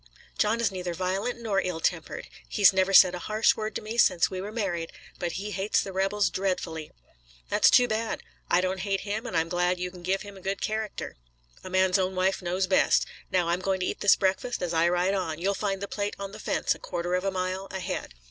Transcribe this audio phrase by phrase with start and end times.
[0.35, 2.27] "John is neither violent nor ill tempered.
[2.49, 4.91] He's never said a harsh word to me since we were married.
[5.19, 6.89] But he hates the rebels dreadfully."
[7.49, 8.23] "That's too bad.
[8.49, 11.17] I don't hate him and I'm glad you can give him a good character.
[11.63, 13.05] A man's own wife knows best.
[13.29, 15.37] Now, I'm going to eat this breakfast as I ride on.
[15.37, 18.15] You'll find the plate on the fence a quarter of a mile ahead."